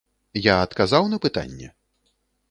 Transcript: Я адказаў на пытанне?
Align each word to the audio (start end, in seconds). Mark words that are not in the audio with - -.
Я 0.45 0.53
адказаў 0.67 1.03
на 1.11 1.19
пытанне? 1.25 1.69